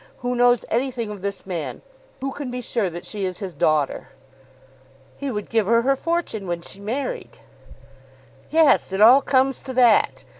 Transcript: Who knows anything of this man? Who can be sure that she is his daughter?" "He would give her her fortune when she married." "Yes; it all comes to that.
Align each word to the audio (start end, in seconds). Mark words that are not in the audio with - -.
Who 0.21 0.33
knows 0.33 0.65
anything 0.71 1.11
of 1.11 1.21
this 1.21 1.45
man? 1.45 1.83
Who 2.21 2.31
can 2.31 2.49
be 2.49 2.59
sure 2.59 2.89
that 2.89 3.05
she 3.05 3.23
is 3.23 3.37
his 3.37 3.53
daughter?" 3.53 4.07
"He 5.17 5.29
would 5.29 5.47
give 5.47 5.67
her 5.67 5.83
her 5.83 5.95
fortune 5.95 6.47
when 6.47 6.61
she 6.61 6.79
married." 6.79 7.37
"Yes; 8.49 8.91
it 8.91 8.99
all 8.99 9.21
comes 9.21 9.61
to 9.61 9.73
that. 9.73 10.23